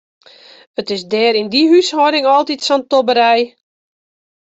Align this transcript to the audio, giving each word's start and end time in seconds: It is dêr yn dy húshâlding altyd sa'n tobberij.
It 0.79 0.87
is 0.95 1.01
dêr 1.11 1.35
yn 1.41 1.47
dy 1.53 1.63
húshâlding 1.71 2.25
altyd 2.35 2.61
sa'n 2.63 2.81
tobberij. 2.91 3.43